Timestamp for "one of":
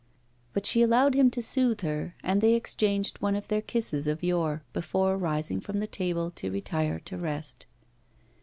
3.21-3.49